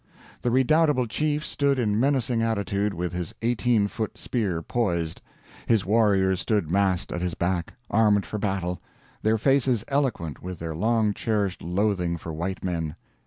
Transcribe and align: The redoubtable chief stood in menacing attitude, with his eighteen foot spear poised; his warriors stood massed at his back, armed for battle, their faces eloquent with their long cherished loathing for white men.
The 0.41 0.49
redoubtable 0.49 1.05
chief 1.05 1.45
stood 1.45 1.77
in 1.77 1.99
menacing 1.99 2.41
attitude, 2.41 2.91
with 2.95 3.13
his 3.13 3.35
eighteen 3.43 3.87
foot 3.87 4.17
spear 4.17 4.63
poised; 4.63 5.21
his 5.67 5.85
warriors 5.85 6.39
stood 6.39 6.71
massed 6.71 7.11
at 7.11 7.21
his 7.21 7.35
back, 7.35 7.75
armed 7.91 8.25
for 8.25 8.39
battle, 8.39 8.81
their 9.21 9.37
faces 9.37 9.85
eloquent 9.89 10.41
with 10.41 10.57
their 10.57 10.73
long 10.73 11.13
cherished 11.13 11.61
loathing 11.61 12.17
for 12.17 12.33
white 12.33 12.63
men. 12.63 12.95